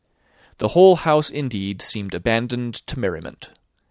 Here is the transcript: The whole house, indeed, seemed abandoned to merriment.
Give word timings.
The 0.57 0.69
whole 0.69 0.95
house, 0.95 1.29
indeed, 1.29 1.79
seemed 1.83 2.15
abandoned 2.15 2.73
to 2.87 2.97
merriment. 2.97 3.51